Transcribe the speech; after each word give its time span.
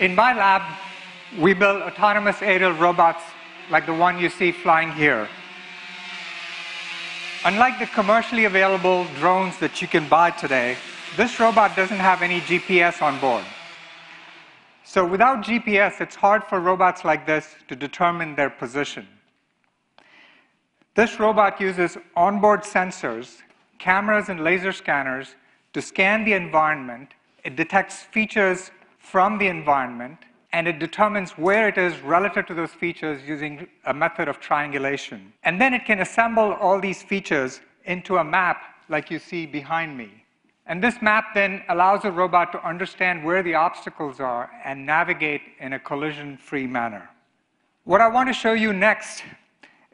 In 0.00 0.14
my 0.14 0.32
lab, 0.32 0.62
we 1.38 1.54
build 1.54 1.82
autonomous 1.82 2.40
aerial 2.40 2.70
robots 2.72 3.22
like 3.68 3.84
the 3.84 3.94
one 3.94 4.20
you 4.20 4.30
see 4.30 4.52
flying 4.52 4.92
here. 4.92 5.28
Unlike 7.44 7.80
the 7.80 7.86
commercially 7.86 8.44
available 8.44 9.06
drones 9.18 9.58
that 9.58 9.82
you 9.82 9.88
can 9.88 10.08
buy 10.08 10.30
today, 10.30 10.76
this 11.16 11.40
robot 11.40 11.74
doesn't 11.74 11.98
have 11.98 12.22
any 12.22 12.40
GPS 12.42 13.02
on 13.02 13.18
board. 13.18 13.44
So 14.84 15.04
without 15.04 15.44
GPS, 15.44 16.00
it's 16.00 16.14
hard 16.14 16.44
for 16.44 16.60
robots 16.60 17.04
like 17.04 17.26
this 17.26 17.56
to 17.66 17.74
determine 17.74 18.36
their 18.36 18.50
position. 18.50 19.06
This 20.94 21.18
robot 21.18 21.60
uses 21.60 21.98
onboard 22.14 22.62
sensors, 22.62 23.38
cameras, 23.80 24.28
and 24.28 24.44
laser 24.44 24.72
scanners 24.72 25.34
to 25.72 25.82
scan 25.82 26.24
the 26.24 26.34
environment. 26.34 27.14
It 27.42 27.56
detects 27.56 28.02
features 28.02 28.70
from 29.10 29.38
the 29.38 29.46
environment, 29.46 30.18
and 30.52 30.66
it 30.66 30.78
determines 30.78 31.32
where 31.32 31.68
it 31.68 31.78
is 31.78 32.00
relative 32.00 32.46
to 32.46 32.54
those 32.54 32.72
features 32.72 33.20
using 33.26 33.66
a 33.86 33.94
method 33.94 34.28
of 34.28 34.40
triangulation. 34.40 35.32
And 35.44 35.60
then 35.60 35.74
it 35.74 35.84
can 35.84 36.00
assemble 36.00 36.54
all 36.54 36.80
these 36.80 37.02
features 37.02 37.60
into 37.84 38.16
a 38.18 38.24
map 38.24 38.58
like 38.88 39.10
you 39.10 39.18
see 39.18 39.46
behind 39.46 39.96
me. 39.96 40.24
And 40.66 40.82
this 40.82 41.00
map 41.00 41.34
then 41.34 41.62
allows 41.68 42.04
a 42.04 42.10
robot 42.10 42.52
to 42.52 42.66
understand 42.66 43.24
where 43.24 43.42
the 43.42 43.54
obstacles 43.54 44.20
are 44.20 44.50
and 44.64 44.84
navigate 44.84 45.42
in 45.60 45.72
a 45.72 45.78
collision 45.78 46.36
free 46.36 46.66
manner. 46.66 47.08
What 47.84 48.02
I 48.02 48.08
want 48.08 48.28
to 48.28 48.34
show 48.34 48.52
you 48.52 48.72
next 48.72 49.22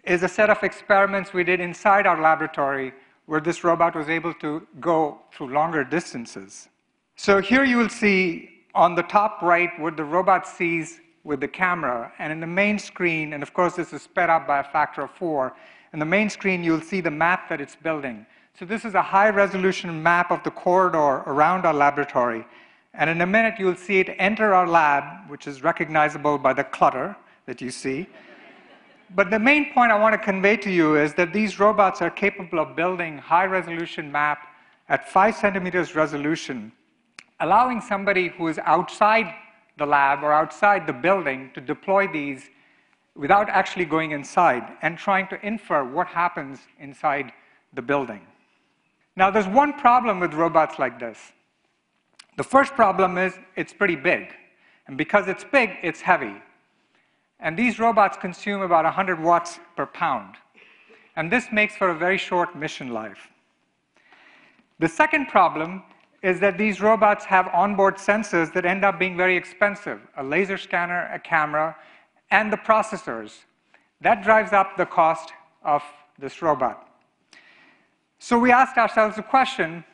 is 0.02 0.22
a 0.22 0.28
set 0.28 0.50
of 0.50 0.62
experiments 0.62 1.33
we 1.33 1.44
did 1.44 1.61
inside 1.61 2.06
our 2.06 2.20
laboratory 2.20 2.92
where 3.27 3.41
this 3.41 3.64
robot 3.64 3.94
was 3.94 4.08
able 4.08 4.34
to 4.34 4.67
go 4.80 5.20
through 5.33 5.48
longer 5.52 5.84
distances. 5.84 6.69
So 7.17 7.41
here 7.41 7.64
you 7.64 7.77
will 7.77 7.89
see 7.89 8.53
on 8.75 8.94
the 8.94 9.03
top 9.03 9.41
right 9.42 9.70
what 9.78 9.97
the 9.97 10.05
robot 10.05 10.47
sees 10.47 11.00
with 11.22 11.41
the 11.41 11.48
camera, 11.48 12.12
and 12.19 12.33
in 12.33 12.41
the 12.41 12.47
main 12.47 12.78
screen, 12.78 13.33
and 13.33 13.42
of 13.42 13.55
course 13.55 13.75
this 13.75 13.92
is 13.92 14.03
sped 14.03 14.28
up 14.28 14.47
by 14.47 14.58
a 14.61 14.64
factor 14.64 15.03
of 15.03 15.11
four, 15.11 15.55
in 15.92 15.98
the 15.98 16.05
main 16.05 16.28
screen 16.28 16.62
you'll 16.62 16.80
see 16.80 17.00
the 17.00 17.11
map 17.11 17.48
that 17.48 17.61
it's 17.61 17.77
building. 17.77 18.27
So 18.58 18.64
this 18.64 18.84
is 18.84 18.95
a 18.95 19.02
high 19.02 19.30
resolution 19.30 20.02
map 20.02 20.30
of 20.30 20.42
the 20.45 20.50
corridor 20.50 21.22
around 21.27 21.64
our 21.64 21.75
laboratory. 21.75 22.45
And 22.92 23.08
in 23.11 23.20
a 23.20 23.27
minute 23.27 23.55
you'll 23.58 23.75
see 23.75 24.00
it 24.00 24.14
enter 24.19 24.55
our 24.55 24.67
lab, 24.67 25.28
which 25.28 25.47
is 25.47 25.62
recognizable 25.62 26.39
by 26.39 26.52
the 26.52 26.64
clutter 26.64 27.17
that 27.47 27.61
you 27.61 27.70
see. 27.70 28.06
But 29.14 29.30
the 29.30 29.39
main 29.39 29.72
point 29.72 29.92
I 29.92 29.98
want 29.98 30.12
to 30.12 30.19
convey 30.19 30.56
to 30.58 30.70
you 30.70 30.97
is 30.97 31.14
that 31.14 31.33
these 31.33 31.58
robots 31.58 32.02
are 32.02 32.11
capable 32.11 32.58
of 32.58 32.77
building 32.77 33.19
high 33.19 33.47
resolution 33.47 34.11
map 34.11 34.47
at 34.89 35.08
five 35.08 35.36
centimeters 35.36 35.95
resolution, 35.95 36.72
allowing 37.40 37.80
somebody 37.80 38.28
who 38.28 38.48
is 38.48 38.58
outside 38.64 39.34
the 39.77 39.86
lab 39.86 40.22
or 40.22 40.32
outside 40.32 40.86
the 40.86 40.92
building 40.92 41.50
to 41.54 41.60
deploy 41.60 42.06
these 42.06 42.50
without 43.16 43.48
actually 43.48 43.84
going 43.84 44.12
inside 44.12 44.64
and 44.82 44.98
trying 44.98 45.27
to 45.28 45.46
infer 45.46 45.84
what 45.84 46.06
happens 46.06 46.60
inside 46.80 47.32
the 47.74 47.82
building. 47.82 48.20
Now, 49.16 49.30
there's 49.30 49.46
one 49.46 49.72
problem 49.74 50.20
with 50.20 50.34
robots 50.34 50.78
like 50.78 50.98
this. 50.98 51.32
The 52.36 52.42
first 52.42 52.74
problem 52.74 53.16
is 53.16 53.38
it's 53.56 53.72
pretty 53.72 53.96
big. 53.96 54.32
And 54.86 54.98
because 54.98 55.28
it's 55.28 55.44
big, 55.44 55.70
it's 55.82 56.00
heavy. 56.00 56.34
And 57.40 57.56
these 57.56 57.78
robots 57.78 58.16
consume 58.16 58.62
about 58.62 58.84
100 58.84 59.20
watts 59.20 59.58
per 59.77 59.86
pound. 59.86 60.34
And 61.16 61.30
this 61.30 61.46
makes 61.52 61.77
for 61.77 61.90
a 61.90 61.94
very 61.94 62.18
short 62.18 62.56
mission 62.56 62.92
life. 62.92 63.28
The 64.80 64.89
second 64.89 65.28
problem 65.28 65.84
is 66.24 66.40
that 66.40 66.57
these 66.57 66.80
robots 66.80 67.23
have 67.27 67.48
onboard 67.48 67.96
sensors 67.96 68.51
that 68.55 68.64
end 68.64 68.83
up 68.83 68.98
being 68.98 69.14
very 69.14 69.36
expensive 69.36 70.01
a 70.17 70.24
laser 70.24 70.57
scanner, 70.57 71.11
a 71.12 71.18
camera, 71.18 71.77
and 72.30 72.51
the 72.51 72.57
processors. 72.57 73.45
That 74.01 74.24
drives 74.24 74.55
up 74.55 74.79
the 74.79 74.86
cost 74.86 75.35
of 75.62 75.83
this 76.18 76.40
robot. 76.40 76.89
So 78.18 78.39
we 78.39 78.51
asked 78.51 78.79
ourselves 78.79 79.17
the 79.17 79.23
question 79.23 79.85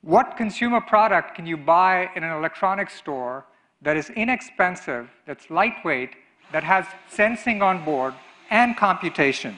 what 0.00 0.38
consumer 0.38 0.80
product 0.80 1.34
can 1.34 1.46
you 1.46 1.58
buy 1.58 2.08
in 2.16 2.24
an 2.24 2.32
electronics 2.32 2.94
store 2.94 3.44
that 3.82 3.94
is 3.94 4.08
inexpensive, 4.08 5.10
that's 5.26 5.50
lightweight, 5.50 6.12
that 6.52 6.64
has 6.64 6.86
sensing 7.10 7.60
on 7.60 7.84
board 7.84 8.14
and 8.48 8.74
computation. 8.74 9.54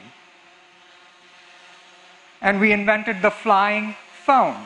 And 2.41 2.59
we 2.59 2.73
invented 2.73 3.21
the 3.21 3.31
flying 3.31 3.95
phone. 4.25 4.57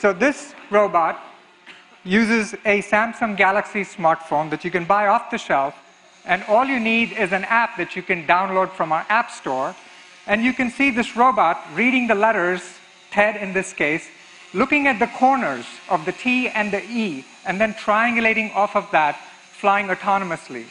So 0.00 0.12
this 0.12 0.54
robot 0.70 1.20
uses 2.04 2.54
a 2.64 2.80
Samsung 2.82 3.36
Galaxy 3.36 3.82
smartphone 3.82 4.48
that 4.50 4.64
you 4.64 4.70
can 4.70 4.84
buy 4.84 5.08
off 5.08 5.30
the 5.30 5.38
shelf, 5.38 5.74
and 6.24 6.44
all 6.44 6.64
you 6.64 6.78
need 6.78 7.12
is 7.12 7.32
an 7.32 7.44
app 7.44 7.76
that 7.76 7.96
you 7.96 8.02
can 8.02 8.26
download 8.26 8.70
from 8.70 8.92
our 8.92 9.04
app 9.08 9.30
store. 9.30 9.74
And 10.26 10.44
you 10.44 10.52
can 10.52 10.70
see 10.70 10.90
this 10.90 11.16
robot 11.16 11.58
reading 11.74 12.06
the 12.06 12.14
letters, 12.14 12.62
TED 13.10 13.36
in 13.36 13.52
this 13.54 13.72
case, 13.72 14.08
looking 14.54 14.86
at 14.86 14.98
the 14.98 15.06
corners 15.06 15.64
of 15.88 16.04
the 16.04 16.12
T 16.12 16.48
and 16.48 16.70
the 16.70 16.82
E, 16.84 17.24
and 17.46 17.60
then 17.60 17.74
triangulating 17.74 18.54
off 18.54 18.76
of 18.76 18.90
that 18.92 19.18
flying 19.58 19.88
autonomously. 19.88 20.66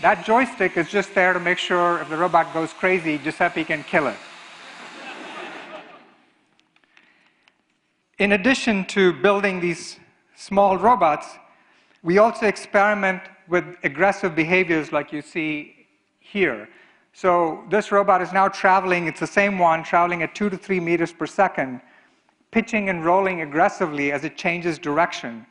That 0.00 0.24
joystick 0.24 0.76
is 0.76 0.88
just 0.90 1.14
there 1.14 1.32
to 1.32 1.40
make 1.40 1.58
sure 1.58 2.00
if 2.00 2.08
the 2.08 2.16
robot 2.16 2.52
goes 2.52 2.72
crazy, 2.72 3.18
Giuseppe 3.18 3.64
can 3.64 3.84
kill 3.84 4.08
it. 4.08 4.16
In 8.18 8.32
addition 8.32 8.84
to 8.86 9.12
building 9.12 9.58
these 9.58 9.98
small 10.36 10.78
robots, 10.78 11.26
we 12.04 12.18
also 12.18 12.46
experiment 12.46 13.20
with 13.48 13.64
aggressive 13.82 14.36
behaviors 14.36 14.92
like 14.92 15.12
you 15.12 15.20
see 15.20 15.86
here. 16.20 16.68
So 17.12 17.64
this 17.70 17.90
robot 17.90 18.22
is 18.22 18.32
now 18.32 18.46
traveling, 18.46 19.08
it's 19.08 19.18
the 19.18 19.26
same 19.26 19.58
one, 19.58 19.82
traveling 19.82 20.22
at 20.22 20.32
two 20.32 20.48
to 20.48 20.56
three 20.56 20.78
meters 20.78 21.12
per 21.12 21.26
second, 21.26 21.80
pitching 22.52 22.88
and 22.88 23.04
rolling 23.04 23.40
aggressively 23.40 24.12
as 24.12 24.22
it 24.22 24.36
changes 24.36 24.78
direction. 24.78 25.44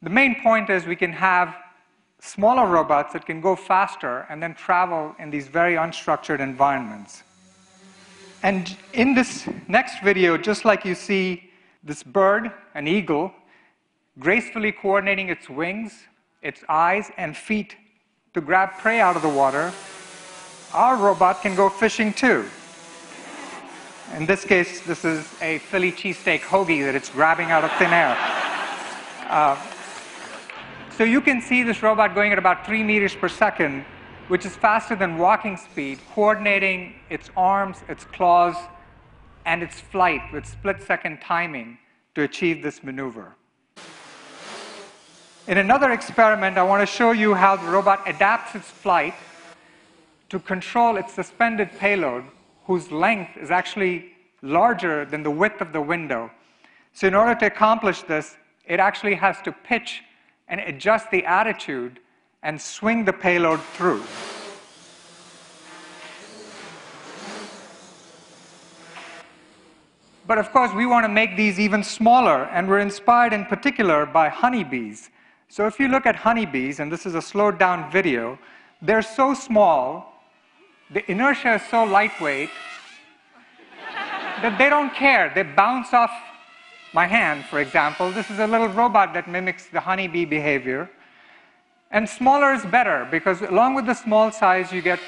The 0.00 0.10
main 0.10 0.40
point 0.42 0.70
is 0.70 0.86
we 0.86 0.96
can 0.96 1.12
have 1.12 1.54
smaller 2.20 2.66
robots 2.66 3.12
that 3.12 3.26
can 3.26 3.42
go 3.42 3.54
faster 3.54 4.26
and 4.30 4.42
then 4.42 4.54
travel 4.54 5.14
in 5.18 5.28
these 5.28 5.48
very 5.48 5.74
unstructured 5.74 6.40
environments. 6.40 7.24
And 8.42 8.74
in 8.94 9.14
this 9.14 9.46
next 9.68 10.02
video, 10.02 10.38
just 10.38 10.64
like 10.64 10.84
you 10.86 10.94
see 10.94 11.45
this 11.86 12.02
bird, 12.02 12.50
an 12.74 12.88
eagle, 12.88 13.32
gracefully 14.18 14.72
coordinating 14.72 15.28
its 15.28 15.48
wings, 15.48 15.92
its 16.42 16.64
eyes, 16.68 17.12
and 17.16 17.36
feet 17.36 17.76
to 18.34 18.40
grab 18.40 18.76
prey 18.78 19.00
out 19.00 19.14
of 19.14 19.22
the 19.22 19.28
water, 19.28 19.72
our 20.74 20.96
robot 20.96 21.40
can 21.42 21.54
go 21.54 21.68
fishing 21.68 22.12
too. 22.12 22.44
In 24.16 24.26
this 24.26 24.44
case, 24.44 24.80
this 24.80 25.04
is 25.04 25.32
a 25.40 25.58
Philly 25.58 25.92
cheesesteak 25.92 26.40
hoagie 26.40 26.84
that 26.84 26.96
it's 26.96 27.08
grabbing 27.08 27.52
out 27.52 27.62
of 27.62 27.70
thin 27.72 27.92
air. 27.92 28.16
Uh, 29.28 29.56
so 30.90 31.04
you 31.04 31.20
can 31.20 31.40
see 31.40 31.62
this 31.62 31.82
robot 31.82 32.14
going 32.14 32.32
at 32.32 32.38
about 32.38 32.66
three 32.66 32.82
meters 32.82 33.14
per 33.14 33.28
second, 33.28 33.84
which 34.26 34.44
is 34.44 34.56
faster 34.56 34.96
than 34.96 35.18
walking 35.18 35.56
speed, 35.56 36.00
coordinating 36.14 36.94
its 37.10 37.30
arms, 37.36 37.78
its 37.88 38.04
claws, 38.04 38.56
and 39.46 39.62
its 39.62 39.80
flight 39.80 40.20
with 40.32 40.44
split 40.44 40.82
second 40.82 41.20
timing 41.22 41.78
to 42.14 42.22
achieve 42.22 42.62
this 42.62 42.82
maneuver. 42.82 43.36
In 45.46 45.58
another 45.58 45.92
experiment, 45.92 46.58
I 46.58 46.64
want 46.64 46.86
to 46.86 46.92
show 46.92 47.12
you 47.12 47.32
how 47.32 47.54
the 47.54 47.68
robot 47.68 48.02
adapts 48.06 48.56
its 48.56 48.68
flight 48.68 49.14
to 50.28 50.40
control 50.40 50.96
its 50.96 51.14
suspended 51.14 51.70
payload, 51.78 52.24
whose 52.64 52.90
length 52.90 53.36
is 53.36 53.52
actually 53.52 54.12
larger 54.42 55.04
than 55.04 55.22
the 55.22 55.30
width 55.30 55.60
of 55.60 55.72
the 55.72 55.80
window. 55.80 56.28
So, 56.92 57.06
in 57.06 57.14
order 57.14 57.36
to 57.36 57.46
accomplish 57.46 58.02
this, 58.02 58.36
it 58.64 58.80
actually 58.80 59.14
has 59.14 59.40
to 59.42 59.52
pitch 59.52 60.02
and 60.48 60.60
adjust 60.60 61.12
the 61.12 61.24
attitude 61.24 62.00
and 62.42 62.60
swing 62.60 63.04
the 63.04 63.12
payload 63.12 63.60
through. 63.76 64.02
But 70.26 70.38
of 70.38 70.50
course, 70.50 70.72
we 70.72 70.86
want 70.86 71.04
to 71.04 71.08
make 71.08 71.36
these 71.36 71.60
even 71.60 71.84
smaller, 71.84 72.44
and 72.46 72.68
we're 72.68 72.80
inspired 72.80 73.32
in 73.32 73.44
particular 73.44 74.06
by 74.06 74.28
honeybees. 74.28 75.10
So 75.48 75.66
if 75.66 75.78
you 75.78 75.88
look 75.88 76.04
at 76.04 76.16
honeybees, 76.16 76.80
and 76.80 76.90
this 76.90 77.06
is 77.06 77.14
a 77.14 77.22
slowed 77.22 77.58
down 77.58 77.90
video, 77.92 78.38
they're 78.82 79.02
so 79.02 79.34
small, 79.34 80.12
the 80.90 81.08
inertia 81.10 81.54
is 81.54 81.62
so 81.70 81.84
lightweight 81.84 82.50
that 84.42 84.58
they 84.58 84.68
don't 84.68 84.92
care. 84.94 85.30
They 85.34 85.44
bounce 85.44 85.92
off 85.92 86.10
my 86.92 87.06
hand, 87.06 87.44
for 87.44 87.60
example, 87.60 88.10
this 88.10 88.30
is 88.30 88.38
a 88.38 88.46
little 88.46 88.68
robot 88.68 89.12
that 89.14 89.28
mimics 89.28 89.66
the 89.66 89.80
honeybee 89.80 90.24
behavior. 90.24 90.88
And 91.90 92.08
smaller 92.08 92.52
is 92.52 92.64
better 92.64 93.06
because 93.10 93.42
along 93.42 93.74
with 93.74 93.86
the 93.86 93.94
small 93.94 94.32
size, 94.32 94.72
you 94.72 94.82
get 94.82 94.98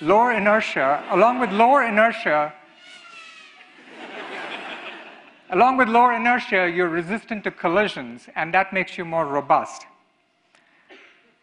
lower 0.00 0.32
inertia. 0.32 1.04
Along 1.10 1.38
with 1.38 1.50
lower 1.50 1.82
inertia, 1.82 2.52
Along 5.54 5.76
with 5.76 5.88
lower 5.88 6.12
inertia, 6.14 6.68
you're 6.68 6.88
resistant 6.88 7.44
to 7.44 7.52
collisions, 7.52 8.28
and 8.34 8.52
that 8.52 8.72
makes 8.72 8.98
you 8.98 9.04
more 9.04 9.24
robust. 9.24 9.86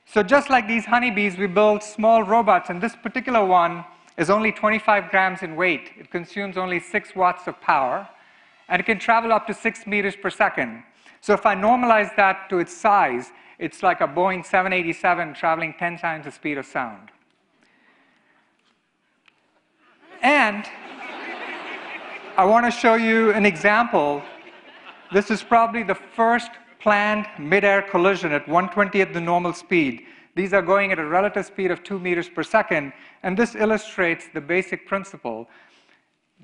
So 0.05 0.21
just 0.21 0.49
like 0.49 0.67
these 0.67 0.83
honeybees, 0.83 1.37
we 1.37 1.47
build 1.47 1.81
small 1.81 2.21
robots, 2.21 2.69
and 2.69 2.81
this 2.81 2.93
particular 2.93 3.45
one 3.45 3.85
is 4.17 4.29
only 4.29 4.51
25 4.51 5.09
grams 5.11 5.43
in 5.43 5.55
weight. 5.55 5.91
It 5.97 6.11
consumes 6.11 6.57
only 6.57 6.77
6 6.77 7.15
watts 7.15 7.47
of 7.47 7.61
power, 7.61 8.05
and 8.67 8.81
it 8.81 8.83
can 8.83 8.99
travel 8.99 9.31
up 9.31 9.47
to 9.47 9.53
6 9.53 9.87
meters 9.87 10.17
per 10.17 10.29
second. 10.29 10.83
So 11.21 11.31
if 11.31 11.45
I 11.45 11.55
normalize 11.55 12.13
that 12.17 12.49
to 12.49 12.59
its 12.59 12.75
size, 12.75 13.31
it's 13.59 13.81
like 13.81 14.01
a 14.01 14.07
Boeing 14.09 14.45
787 14.45 15.35
traveling 15.35 15.73
10 15.79 15.97
times 15.99 16.25
the 16.25 16.31
speed 16.31 16.57
of 16.57 16.65
sound. 16.65 17.11
And 20.21 20.65
I 22.37 22.45
want 22.45 22.65
to 22.65 22.71
show 22.71 22.95
you 22.95 23.31
an 23.31 23.45
example. 23.45 24.23
This 25.11 25.29
is 25.29 25.43
probably 25.43 25.83
the 25.83 25.95
first 25.95 26.49
planned 26.79 27.27
mid-air 27.37 27.81
collision 27.81 28.31
at 28.31 28.45
120th 28.45 29.11
the 29.11 29.19
normal 29.19 29.51
speed. 29.53 30.03
These 30.33 30.53
are 30.53 30.61
going 30.61 30.93
at 30.93 30.99
a 30.99 31.05
relative 31.05 31.45
speed 31.45 31.71
of 31.71 31.83
2 31.83 31.99
meters 31.99 32.29
per 32.29 32.41
second, 32.41 32.93
and 33.23 33.37
this 33.37 33.53
illustrates 33.53 34.29
the 34.33 34.39
basic 34.39 34.87
principle. 34.87 35.49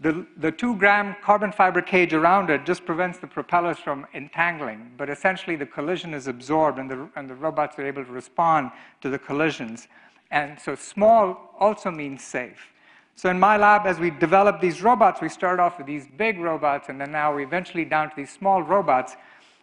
The, 0.02 0.28
the 0.36 0.52
two 0.52 0.76
gram 0.76 1.16
carbon 1.24 1.54
fiber 1.54 1.82
cage 1.82 2.14
around 2.14 2.50
it 2.50 2.66
just 2.66 2.86
prevents 2.86 3.18
the 3.20 3.28
propellers 3.28 3.78
from 3.78 4.06
entangling, 4.14 4.92
but 4.98 5.10
essentially 5.10 5.56
the 5.56 5.66
collision 5.66 6.14
is 6.14 6.28
absorbed 6.28 6.80
and 6.80 6.92
the, 6.92 7.10
and 7.16 7.30
the 7.30 7.36
robots 7.36 7.80
are 7.80 7.86
able 7.86 8.04
to 8.04 8.12
respond 8.12 8.72
to 9.02 9.10
the 9.10 9.18
collisions. 9.18 9.88
And 10.32 10.60
so 10.60 10.76
small 10.76 11.56
also 11.58 11.90
means 11.92 12.24
safe. 12.24 12.74
So 13.18 13.32
in 13.32 13.40
my 13.40 13.58
lab, 13.58 13.88
as 13.88 14.00
we 14.00 14.12
develop 14.12 14.62
these 14.62 14.84
robots, 14.84 15.22
we 15.22 15.30
start 15.30 15.60
off 15.60 15.80
with 15.80 15.88
these 15.88 16.06
big 16.18 16.38
robots, 16.38 16.90
and 16.90 17.02
then 17.02 17.12
now 17.12 17.34
we're 17.34 17.42
eventually 17.42 17.84
down 17.84 18.12
to 18.12 18.16
these 18.16 18.30
small 18.30 18.62
robots. 18.62 19.16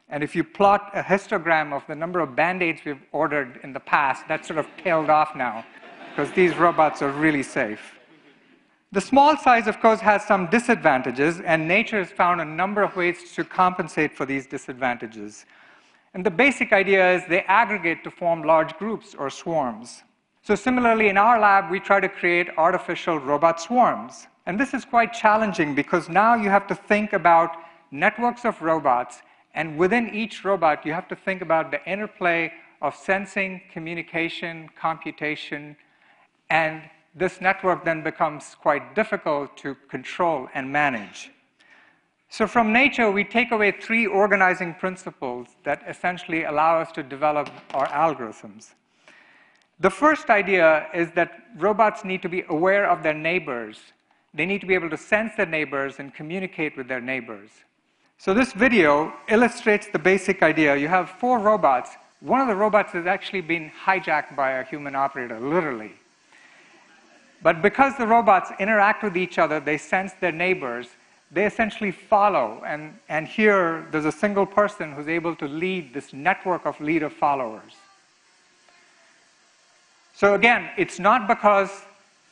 And 0.09 0.25
if 0.25 0.35
you 0.35 0.43
plot 0.43 0.91
a 0.93 1.01
histogram 1.01 1.73
of 1.73 1.87
the 1.87 1.95
number 1.95 2.19
of 2.19 2.35
band-aids 2.35 2.81
we've 2.85 3.07
ordered 3.13 3.61
in 3.63 3.73
the 3.73 3.79
past, 3.79 4.25
that's 4.27 4.49
sort 4.49 4.59
of 4.59 4.67
tailed 4.83 5.09
off 5.09 5.37
now, 5.37 5.65
because 6.11 6.33
these 6.33 6.57
robots 6.57 7.01
are 7.01 7.13
really 7.13 7.45
safe. 7.45 7.95
The 8.91 9.01
small 9.01 9.37
size, 9.37 9.69
of 9.69 9.79
course, 9.79 10.01
has 10.01 10.25
some 10.25 10.49
disadvantages, 10.51 11.41
and 11.41 11.69
nature 11.69 12.01
has 12.01 12.11
found 12.11 12.41
a 12.41 12.45
number 12.45 12.83
of 12.83 12.97
ways 12.97 13.33
to 13.35 13.45
compensate 13.45 14.17
for 14.17 14.27
these 14.27 14.49
disadvantages. 14.49 15.47
And 16.13 16.27
the 16.27 16.31
basic 16.31 16.73
idea 16.73 17.15
is 17.15 17.23
they 17.29 17.43
aggregate 17.43 18.03
to 18.03 18.11
form 18.11 18.43
large 18.43 18.77
groups 18.79 19.15
or 19.15 19.31
swarms. 19.31 20.03
So 20.45 20.55
similarly, 20.55 21.09
in 21.09 21.17
our 21.17 21.41
lab, 21.41 21.71
we 21.71 21.81
try 21.81 22.01
to 22.01 22.09
create 22.09 22.51
artificial 22.59 23.19
robot 23.19 23.63
swarms. 23.63 24.27
And 24.45 24.61
this 24.61 24.75
is 24.75 24.85
quite 24.85 25.15
challenging 25.15 25.75
because 25.75 26.11
now 26.11 26.35
you 26.35 26.51
have 26.51 26.67
to 26.67 26.75
think 26.75 27.15
about 27.15 27.57
networks 27.91 28.45
of 28.45 28.61
robots, 28.61 29.23
and 29.55 29.79
within 29.79 30.15
each 30.15 30.45
robot, 30.45 30.85
you 30.85 30.93
have 30.93 31.09
to 31.09 31.17
think 31.17 31.41
about 31.41 31.71
the 31.71 31.83
interplay 31.91 32.53
of 32.83 32.95
sensing, 32.95 33.63
communication, 33.73 34.69
computation, 34.79 35.77
and 36.51 36.83
this 37.15 37.41
network 37.41 37.83
then 37.83 38.03
becomes 38.03 38.55
quite 38.61 38.95
difficult 38.95 39.57
to 39.57 39.75
control 39.89 40.49
and 40.53 40.71
manage. 40.71 41.31
So 42.29 42.47
from 42.47 42.71
nature, 42.71 43.11
we 43.11 43.25
take 43.25 43.51
away 43.51 43.71
three 43.71 44.07
organizing 44.07 44.75
principles 44.75 45.49
that 45.63 45.83
essentially 45.89 46.45
allow 46.45 46.81
us 46.81 46.93
to 46.93 47.03
develop 47.03 47.49
our 47.73 47.87
algorithms. 47.87 48.75
The 49.81 49.91
first 49.91 50.31
idea 50.31 50.87
is 50.95 51.11
that 51.13 51.33
robots 51.59 52.05
need 52.05 52.23
to 52.23 52.29
be 52.29 52.45
aware 52.49 52.89
of 52.89 53.03
their 53.03 53.15
neighbors. 53.15 53.81
They 54.33 54.47
need 54.47 54.61
to 54.61 54.67
be 54.67 54.75
able 54.75 54.91
to 54.91 54.97
sense 54.97 55.33
their 55.37 55.47
neighbors 55.47 55.97
and 55.99 56.15
communicate 56.15 56.77
with 56.77 56.89
their 56.89 57.01
neighbors. 57.01 57.51
So 58.19 58.33
this 58.33 58.53
video 58.53 59.13
illustrates 59.29 59.89
the 59.89 59.99
basic 59.99 60.43
idea. 60.43 60.77
You 60.77 60.89
have 60.89 61.11
four 61.11 61.39
robots. 61.39 61.91
One 62.21 62.41
of 62.41 62.49
the 62.49 62.55
robots 62.55 62.93
has 62.93 63.07
actually 63.07 63.43
been 63.43 63.71
hijacked 63.85 64.37
by 64.37 64.53
a 64.53 64.65
human 64.65 64.95
operator, 64.95 65.39
literally. 65.41 65.93
But 67.43 67.61
because 67.61 67.99
the 67.99 68.07
robots 68.07 68.51
interact 68.59 69.03
with 69.03 69.17
each 69.17 69.39
other, 69.39 69.61
they 69.61 69.77
sense 69.77 70.13
their 70.21 70.33
neighbors, 70.33 70.89
they 71.31 71.45
essentially 71.45 71.91
follow. 71.91 72.63
And, 72.65 72.97
and 73.09 73.27
here, 73.27 73.87
there's 73.91 74.07
a 74.07 74.13
single 74.13 74.47
person 74.47 74.93
who's 74.93 75.09
able 75.09 75.37
to 75.37 75.47
lead 75.47 75.93
this 75.93 76.13
network 76.13 76.65
of 76.65 76.81
leader 76.81 77.11
followers. 77.11 77.75
So 80.15 80.35
again, 80.35 80.71
it's 80.79 81.01
not 81.01 81.27
because 81.27 81.83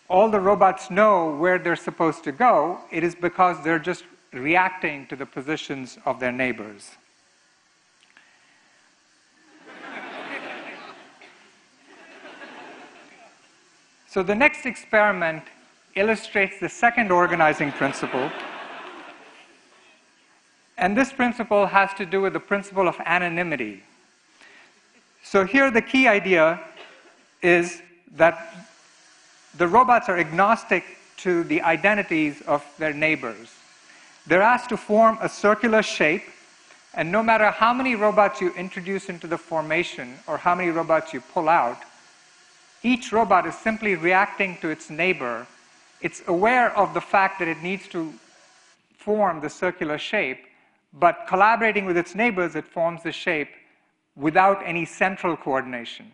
all 0.09 0.31
the 0.31 0.39
robots 0.39 0.89
know 0.89 1.35
where 1.35 1.59
they're 1.59 1.75
supposed 1.75 2.23
to 2.25 2.33
go, 2.33 2.79
it 2.93 3.03
is 3.03 3.17
because 3.17 3.63
they're 3.65 3.81
just 3.81 4.05
reacting 4.33 5.07
to 5.09 5.17
the 5.17 5.27
positions 5.27 5.99
of 6.07 6.21
their 6.21 6.31
neighbors. 6.31 6.93
So 14.09 14.23
the 14.23 14.35
next 14.35 14.65
experiment 14.67 15.43
illustrates 15.97 16.61
the 16.61 16.69
second 16.69 17.11
organizing 17.11 17.73
principle. 17.73 18.31
And 20.79 20.97
this 20.97 21.13
principle 21.13 21.67
has 21.67 21.93
to 21.95 22.07
do 22.07 22.21
with 22.21 22.35
the 22.35 22.41
principle 22.41 22.87
of 22.87 22.97
anonymity. 23.07 23.83
So 25.23 25.45
here 25.45 25.71
the 25.71 25.81
key 25.81 26.07
idea 26.09 26.61
is 27.43 27.83
that 28.17 28.55
the 29.57 29.69
robots 29.69 30.09
are 30.09 30.19
agnostic 30.19 30.85
to 31.19 31.45
the 31.45 31.63
identities 31.63 32.41
of 32.43 32.65
their 32.79 32.93
neighbors. 32.93 33.53
They're 34.27 34.43
asked 34.43 34.71
to 34.71 34.77
form 34.77 35.19
a 35.21 35.29
circular 35.29 35.83
shape, 35.83 36.23
and 36.95 37.11
no 37.11 37.23
matter 37.23 37.51
how 37.51 37.73
many 37.73 37.95
robots 37.95 38.41
you 38.41 38.53
introduce 38.55 39.09
into 39.09 39.27
the 39.27 39.39
formation 39.39 40.19
or 40.27 40.39
how 40.39 40.55
many 40.55 40.71
robots 40.71 41.13
you 41.13 41.21
pull 41.21 41.49
out, 41.49 41.79
each 42.83 43.13
robot 43.13 43.47
is 43.47 43.55
simply 43.55 43.95
reacting 43.95 44.57
to 44.61 44.69
its 44.69 44.91
neighbor. 44.91 45.47
It's 46.01 46.23
aware 46.27 46.77
of 46.77 46.95
the 46.95 47.01
fact 47.01 47.39
that 47.39 47.49
it 47.49 47.63
needs 47.63 47.89
to 47.89 48.13
form 48.97 49.41
the 49.41 49.51
circular 49.51 49.99
shape, 49.99 50.39
but 50.93 51.27
collaborating 51.29 51.85
with 51.85 51.97
its 51.97 52.15
neighbors, 52.15 52.55
it 52.55 52.65
forms 52.65 53.03
the 53.03 53.13
shape 53.13 53.51
without 54.17 54.63
any 54.65 54.85
central 54.85 55.37
coordination. 55.37 56.11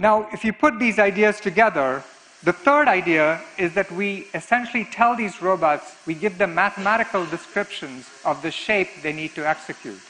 Now, 0.00 0.26
if 0.32 0.46
you 0.46 0.54
put 0.54 0.78
these 0.78 0.98
ideas 0.98 1.40
together, 1.40 2.02
the 2.42 2.54
third 2.54 2.88
idea 2.88 3.42
is 3.58 3.74
that 3.74 3.92
we 3.92 4.28
essentially 4.32 4.88
tell 4.90 5.14
these 5.14 5.42
robots, 5.42 5.94
we 6.06 6.14
give 6.14 6.38
them 6.38 6.54
mathematical 6.54 7.26
descriptions 7.26 8.08
of 8.24 8.40
the 8.40 8.50
shape 8.50 8.88
they 9.02 9.12
need 9.12 9.34
to 9.34 9.46
execute. 9.46 10.00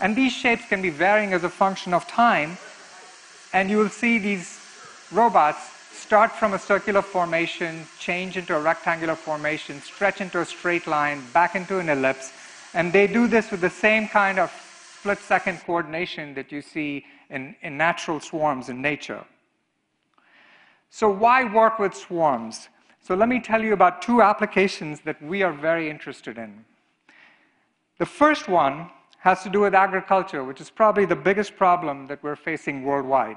And 0.00 0.16
these 0.16 0.32
shapes 0.32 0.64
can 0.68 0.82
be 0.82 0.90
varying 0.90 1.34
as 1.34 1.44
a 1.44 1.48
function 1.48 1.94
of 1.94 2.08
time, 2.08 2.58
and 3.52 3.70
you 3.70 3.78
will 3.78 3.90
see 3.90 4.18
these 4.18 4.58
robots 5.12 5.60
start 5.92 6.32
from 6.32 6.52
a 6.52 6.58
circular 6.58 7.00
formation, 7.00 7.86
change 8.00 8.36
into 8.36 8.56
a 8.56 8.60
rectangular 8.60 9.14
formation, 9.14 9.80
stretch 9.82 10.20
into 10.20 10.40
a 10.40 10.44
straight 10.44 10.88
line, 10.88 11.22
back 11.32 11.54
into 11.54 11.78
an 11.78 11.88
ellipse, 11.88 12.32
and 12.74 12.92
they 12.92 13.06
do 13.06 13.28
this 13.28 13.52
with 13.52 13.60
the 13.60 13.70
same 13.70 14.08
kind 14.08 14.40
of 14.40 14.50
split 14.98 15.18
second 15.18 15.58
coordination 15.64 16.34
that 16.34 16.50
you 16.50 16.60
see 16.60 17.04
in, 17.30 17.54
in 17.62 17.76
natural 17.76 18.18
swarms 18.18 18.68
in 18.68 18.82
nature. 18.82 19.24
So, 20.90 21.08
why 21.08 21.44
work 21.44 21.78
with 21.78 21.94
swarms? 21.94 22.68
So, 23.00 23.14
let 23.14 23.28
me 23.28 23.40
tell 23.40 23.62
you 23.62 23.74
about 23.74 24.02
two 24.02 24.22
applications 24.22 25.00
that 25.02 25.22
we 25.22 25.42
are 25.42 25.52
very 25.52 25.88
interested 25.88 26.36
in. 26.36 26.64
The 27.98 28.06
first 28.06 28.48
one 28.48 28.90
has 29.20 29.42
to 29.42 29.50
do 29.50 29.60
with 29.60 29.74
agriculture, 29.74 30.42
which 30.42 30.60
is 30.60 30.70
probably 30.70 31.04
the 31.04 31.16
biggest 31.16 31.56
problem 31.56 32.06
that 32.06 32.22
we're 32.22 32.36
facing 32.36 32.82
worldwide. 32.82 33.36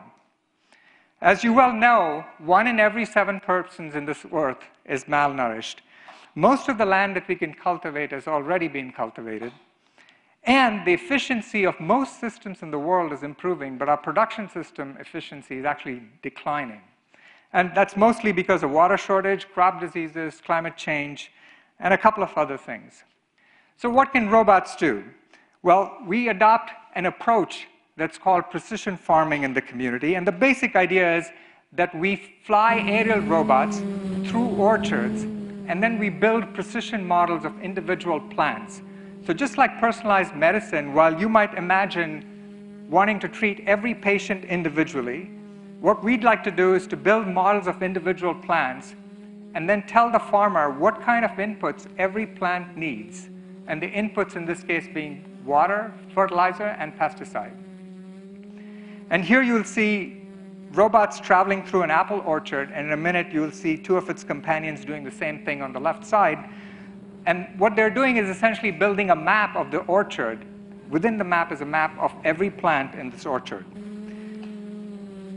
As 1.22 1.44
you 1.44 1.54
well 1.54 1.74
know, 1.74 2.26
one 2.40 2.66
in 2.66 2.80
every 2.80 3.06
seven 3.06 3.40
persons 3.40 3.94
in 3.94 4.06
this 4.06 4.26
earth 4.34 4.64
is 4.86 5.04
malnourished. 5.04 5.78
Most 6.34 6.70
of 6.70 6.78
the 6.78 6.86
land 6.86 7.16
that 7.16 7.28
we 7.28 7.36
can 7.36 7.54
cultivate 7.54 8.12
has 8.12 8.28
already 8.28 8.68
been 8.68 8.92
cultivated. 8.92 9.52
And 10.44 10.86
the 10.86 10.94
efficiency 10.94 11.66
of 11.66 11.80
most 11.80 12.20
systems 12.20 12.64
in 12.64 12.72
the 12.72 12.80
world 12.80 13.14
is 13.14 13.22
improving, 13.22 13.78
but 13.78 13.90
our 13.90 13.98
production 13.98 14.50
system 14.50 14.98
efficiency 15.00 15.58
is 15.58 15.66
actually 15.66 16.02
declining. 16.24 16.82
And 17.54 17.72
that's 17.76 17.96
mostly 17.96 18.32
because 18.32 18.64
of 18.64 18.72
water 18.72 18.98
shortage, 18.98 19.48
crop 19.54 19.80
diseases, 19.80 20.42
climate 20.44 20.78
change, 20.78 21.32
and 21.80 21.94
a 21.94 21.98
couple 21.98 22.24
of 22.24 22.32
other 22.36 22.58
things. 22.58 23.04
So, 23.78 23.90
what 23.90 24.14
can 24.14 24.30
robots 24.30 24.76
do? 24.76 25.04
Well, 25.64 25.98
we 26.08 26.30
adopt 26.30 26.72
an 26.96 27.06
approach 27.06 27.68
that's 27.98 28.18
called 28.18 28.50
precision 28.50 28.98
farming 28.98 29.44
in 29.44 29.54
the 29.54 29.62
community. 29.62 30.16
And 30.16 30.26
the 30.26 30.32
basic 30.32 30.76
idea 30.76 31.18
is 31.18 31.30
that 31.74 31.94
we 31.96 32.38
fly 32.44 32.84
aerial 32.86 33.20
robots 33.20 33.78
through 34.26 34.48
orchards 34.58 35.24
and 35.68 35.82
then 35.82 36.00
we 36.00 36.10
build 36.10 36.54
precision 36.54 37.08
models 37.08 37.46
of 37.46 37.60
individual 37.62 38.20
plants. 38.20 38.82
So, 39.26 39.34
just 39.34 39.58
like 39.58 39.80
personalized 39.80 40.36
medicine, 40.36 40.94
while 40.94 41.20
you 41.20 41.30
might 41.30 41.54
imagine 41.54 42.86
wanting 42.90 43.20
to 43.20 43.30
treat 43.30 43.62
every 43.68 43.94
patient 43.94 44.46
individually, 44.46 45.30
what 45.80 46.04
we'd 46.04 46.24
like 46.24 46.44
to 46.44 46.52
do 46.52 46.76
is 46.76 46.88
to 46.88 46.98
build 46.98 47.28
models 47.28 47.68
of 47.68 47.82
individual 47.82 48.34
plants 48.34 48.96
and 49.54 49.70
then 49.70 49.86
tell 49.88 50.12
the 50.12 50.20
farmer 50.20 50.70
what 50.72 51.02
kind 51.02 51.26
of 51.26 51.32
inputs 51.32 51.88
every 51.98 52.26
plant 52.26 52.78
needs 52.78 53.30
and 53.68 53.82
the 53.82 53.90
inputs 53.90 54.36
in 54.36 54.46
this 54.46 54.64
case 54.64 54.88
being 54.94 55.24
water, 55.46 55.94
fertilizer, 56.14 56.68
and 56.80 56.98
pesticide. 56.98 57.56
And 59.10 59.24
here 59.24 59.42
you'll 59.42 59.64
see 59.64 60.22
robots 60.72 61.20
traveling 61.20 61.64
through 61.64 61.84
an 61.84 61.92
apple 61.92 62.22
orchard, 62.26 62.72
and 62.74 62.88
in 62.88 62.94
a 62.94 62.98
minute 62.98 63.28
you'll 63.32 63.52
see 63.52 63.78
two 63.78 63.98
of 63.98 64.10
its 64.10 64.24
companions 64.24 64.86
doing 64.86 65.04
the 65.04 65.12
same 65.12 65.44
thing 65.44 65.62
on 65.62 65.74
the 65.74 65.80
left 65.80 66.06
side. 66.06 66.50
And 67.26 67.48
what 67.60 67.76
they're 67.76 67.90
doing 67.90 68.18
is 68.18 68.30
essentially 68.30 68.72
building 68.72 69.12
a 69.12 69.16
map 69.16 69.56
of 69.56 69.72
the 69.72 69.80
orchard. 69.80 70.46
Within 70.90 71.18
the 71.18 71.24
map 71.24 71.52
is 71.52 71.62
a 71.62 71.66
map 71.66 71.98
of 72.00 72.14
every 72.24 72.50
plant 72.50 72.96
in 72.96 73.10
this 73.10 73.26
orchard. 73.26 73.66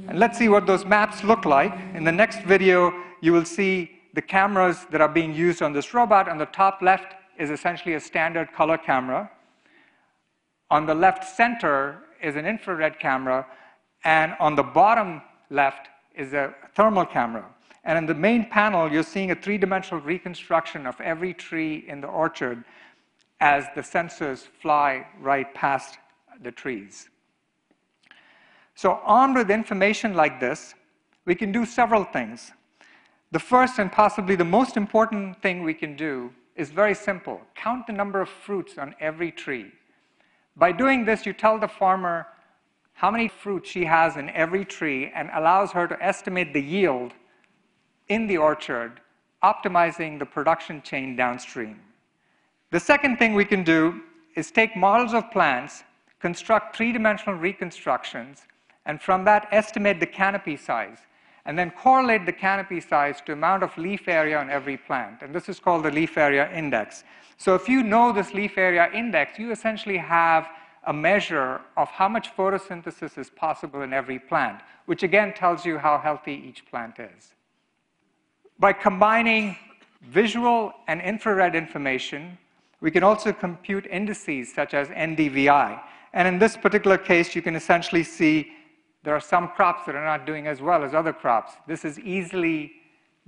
And 0.06 0.18
let's 0.18 0.38
see 0.38 0.48
what 0.48 0.66
those 0.66 0.84
maps 0.84 1.24
look 1.24 1.44
like. 1.44 1.72
In 1.94 2.04
the 2.04 2.12
next 2.12 2.40
video, 2.42 2.92
you 3.20 3.32
will 3.32 3.44
see 3.44 3.90
the 4.14 4.22
cameras 4.22 4.86
that 4.90 5.00
are 5.00 5.08
being 5.08 5.34
used 5.34 5.62
on 5.62 5.72
this 5.72 5.94
robot. 5.94 6.28
On 6.28 6.38
the 6.38 6.46
top 6.46 6.82
left 6.82 7.14
is 7.38 7.50
essentially 7.50 7.94
a 7.94 8.00
standard 8.00 8.52
color 8.52 8.78
camera. 8.78 9.30
On 10.70 10.86
the 10.86 10.94
left 10.94 11.24
center 11.24 12.00
is 12.22 12.36
an 12.36 12.46
infrared 12.46 12.98
camera, 12.98 13.46
and 14.04 14.34
on 14.40 14.56
the 14.56 14.62
bottom 14.62 15.20
left 15.50 15.88
is 16.14 16.32
a 16.32 16.54
thermal 16.74 17.04
camera. 17.04 17.44
And 17.85 17.99
in 17.99 18.06
the 18.06 18.14
main 18.14 18.49
panel, 18.49 18.90
you're 18.90 19.02
seeing 19.02 19.30
a 19.30 19.35
three-dimensional 19.35 20.00
reconstruction 20.00 20.87
of 20.87 20.99
every 21.00 21.35
tree 21.35 21.85
in 21.87 22.00
the 22.00 22.06
orchard 22.06 22.64
as 23.40 23.66
the 23.75 23.83
sensors 23.83 24.47
fly 24.62 25.06
right 25.21 25.52
past 25.54 25.99
the 26.42 26.50
trees. 26.50 27.11
So 28.75 29.00
armed 29.04 29.37
with 29.37 29.50
information 29.50 30.14
like 30.14 30.40
this, 30.40 30.75
we 31.26 31.35
can 31.35 31.52
do 31.52 31.66
several 31.66 32.04
things. 32.04 32.52
The 33.33 33.38
first 33.38 33.78
and 33.78 33.90
possibly 33.90 34.37
the 34.37 34.44
most 34.44 34.76
important 34.76 35.40
thing 35.42 35.62
we 35.62 35.75
can 35.75 35.97
do 35.97 36.33
is 36.56 36.71
very 36.71 36.94
simple. 36.94 37.40
Count 37.54 37.87
the 37.87 37.92
number 37.92 38.21
of 38.21 38.28
fruits 38.28 38.78
on 38.78 38.94
every 39.00 39.30
tree. 39.30 39.73
By 40.56 40.73
doing 40.73 41.04
this, 41.04 41.26
you 41.26 41.33
tell 41.33 41.59
the 41.59 41.68
farmer 41.68 42.26
how 42.92 43.11
many 43.11 43.28
fruits 43.28 43.68
she 43.68 43.85
has 43.85 44.16
in 44.16 44.30
every 44.30 44.64
tree 44.64 45.11
and 45.14 45.28
allows 45.35 45.73
her 45.73 45.87
to 45.88 46.00
estimate 46.02 46.52
the 46.52 46.62
yield 46.62 47.12
in 48.08 48.26
the 48.26 48.37
orchard, 48.37 49.00
optimizing 49.42 50.18
the 50.18 50.26
production 50.26 50.82
chain 50.82 51.16
downstream. 51.16 51.80
The 52.70 52.80
second 52.80 53.18
thing 53.18 53.34
we 53.34 53.44
can 53.44 53.62
do 53.62 54.00
is 54.37 54.50
take 54.50 54.76
models 54.76 55.14
of 55.14 55.30
plants, 55.30 55.84
construct 56.20 56.76
three-dimensional 56.76 57.38
reconstructions, 57.38 58.42
and 58.87 59.00
from 59.00 59.25
that 59.25 59.49
estimate 59.52 60.00
the 60.00 60.06
canopy 60.06 60.56
size, 60.56 60.99
and 61.46 61.58
then 61.58 61.70
correlate 61.70 62.26
the 62.26 62.32
canopy 62.32 62.80
size 62.80 63.20
to 63.26 63.32
amount 63.32 63.62
of 63.62 63.76
leaf 63.76 64.08
area 64.08 64.38
on 64.38 64.50
every 64.50 64.76
plant. 64.76 65.23
And 65.23 65.34
this 65.34 65.49
is 65.49 65.61
called 65.61 65.84
the 65.84 65.90
leaf 65.90 66.16
area 66.16 66.50
index. 66.52 67.04
So 67.37 67.54
if 67.54 67.68
you 67.68 67.82
know 67.82 68.12
this 68.12 68.32
leaf 68.32 68.56
area 68.56 68.90
index, 68.92 69.38
you 69.38 69.50
essentially 69.50 69.99
have 69.99 70.49
a 70.87 70.92
measure 70.92 71.61
of 71.76 71.88
how 71.88 72.08
much 72.08 72.34
photosynthesis 72.37 73.18
is 73.18 73.30
possible 73.30 73.82
in 73.82 73.92
every 73.92 74.18
plant, 74.18 74.61
which 74.87 75.02
again 75.02 75.32
tells 75.34 75.64
you 75.64 75.78
how 75.78 75.99
healthy 75.99 76.42
each 76.46 76.66
plant 76.66 76.99
is. 76.99 77.34
By 78.58 78.73
combining 78.73 79.56
visual 80.02 80.73
and 80.87 81.00
infrared 81.00 81.54
information, 81.54 82.38
we 82.80 82.90
can 82.90 83.02
also 83.02 83.32
compute 83.32 83.87
indices 83.87 84.52
such 84.54 84.75
as 84.75 84.88
NDVI. 84.88 85.80
And 86.12 86.28
in 86.28 86.38
this 86.38 86.56
particular 86.56 86.99
case, 86.99 87.34
you 87.34 87.42
can 87.42 87.56
essentially 87.56 88.04
see 88.04 88.52
there 89.02 89.14
are 89.14 89.20
some 89.20 89.49
crops 89.49 89.87
that 89.87 89.94
are 89.94 90.04
not 90.04 90.26
doing 90.26 90.46
as 90.46 90.61
well 90.61 90.84
as 90.84 90.94
other 90.94 91.12
crops. 91.12 91.52
This 91.66 91.84
is 91.84 91.99
easily 92.00 92.73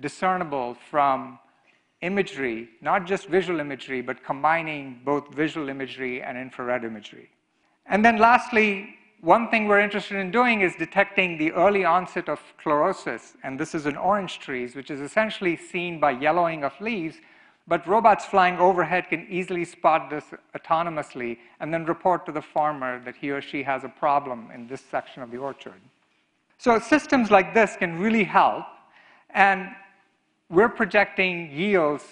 discernible 0.01 0.77
from 0.91 1.39
imagery, 2.03 2.69
not 2.81 3.07
just 3.07 3.27
visual 3.27 3.61
imagery, 3.61 4.03
but 4.03 4.23
combining 4.23 5.01
both 5.05 5.35
visual 5.35 5.69
imagery 5.69 6.23
and 6.23 6.39
infrared 6.39 6.85
imagery. 6.85 7.31
And 7.87 8.05
then 8.05 8.19
lastly, 8.19 8.96
one 9.21 9.49
thing 9.49 9.67
we're 9.67 9.81
interested 9.81 10.19
in 10.19 10.31
doing 10.31 10.61
is 10.61 10.75
detecting 10.77 11.39
the 11.39 11.53
early 11.53 11.85
onset 11.85 12.29
of 12.29 12.41
chlorosis, 12.63 13.37
and 13.43 13.59
this 13.59 13.75
is 13.75 13.87
in 13.87 13.97
orange 13.97 14.39
trees, 14.39 14.75
which 14.75 14.91
is 14.91 15.01
essentially 15.01 15.57
seen 15.57 15.99
by 15.99 16.11
yellowing 16.11 16.65
of 16.65 16.73
leaves, 16.81 17.17
but 17.67 17.87
robots 17.87 18.25
flying 18.25 18.59
overhead 18.59 19.09
can 19.09 19.27
easily 19.29 19.65
spot 19.65 20.11
this 20.11 20.25
autonomously 20.57 21.39
and 21.61 21.73
then 21.73 21.85
report 21.85 22.25
to 22.27 22.33
the 22.33 22.43
farmer 22.43 23.03
that 23.05 23.17
he 23.17 23.31
or 23.31 23.41
she 23.41 23.63
has 23.63 23.83
a 23.85 23.89
problem 23.89 24.51
in 24.55 24.69
this 24.69 24.83
section 24.83 25.23
of 25.23 25.31
the 25.31 25.39
orchard. 25.39 25.81
So 26.59 26.79
systems 26.79 27.31
like 27.31 27.55
this 27.55 27.77
can 27.77 27.99
really 27.99 28.25
help, 28.25 28.65
and 29.31 29.69
we're 30.49 30.69
projecting 30.69 31.51
yields 31.51 32.05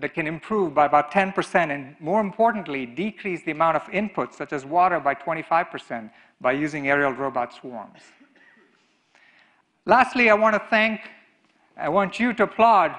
that 0.00 0.14
can 0.14 0.26
improve 0.26 0.74
by 0.74 0.86
about 0.86 1.12
10%, 1.12 1.70
and 1.70 1.96
more 2.00 2.20
importantly, 2.20 2.86
decrease 2.86 3.42
the 3.42 3.52
amount 3.52 3.76
of 3.76 3.82
inputs, 3.84 4.34
such 4.34 4.52
as 4.52 4.64
water, 4.64 4.98
by 5.00 5.14
25% 5.14 6.10
by 6.40 6.52
using 6.52 6.88
aerial 6.88 7.12
robot 7.12 7.52
swarms. 7.52 8.00
Lastly, 9.84 10.30
I 10.30 10.34
want 10.34 10.54
to 10.54 10.62
thank, 10.70 11.00
I 11.76 11.88
want 11.88 12.18
you 12.18 12.32
to 12.34 12.44
applaud 12.44 12.94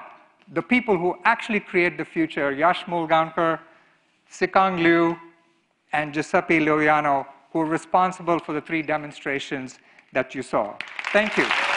the 0.52 0.62
people 0.62 0.98
who 0.98 1.16
actually 1.24 1.60
create 1.60 1.96
the 1.96 2.04
future, 2.04 2.52
Yash 2.52 2.84
Mulgaonkar, 2.84 3.60
Sikang 4.30 4.82
Liu, 4.82 5.16
and 5.92 6.12
Giuseppe 6.12 6.58
Loiano, 6.58 7.26
who 7.52 7.60
are 7.60 7.66
responsible 7.66 8.38
for 8.38 8.52
the 8.52 8.60
three 8.60 8.82
demonstrations 8.82 9.78
that 10.12 10.34
you 10.34 10.42
saw. 10.42 10.74
Thank 11.12 11.36
you. 11.36 11.71